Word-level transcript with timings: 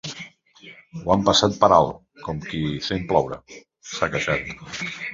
Ho 1.01 1.13
han 1.15 1.25
passat 1.27 1.59
per 1.65 1.69
alt 1.77 2.25
com 2.25 2.41
qui 2.49 2.65
sent 2.89 3.09
ploure, 3.15 3.41
s’ha 3.95 4.15
queixat. 4.17 4.55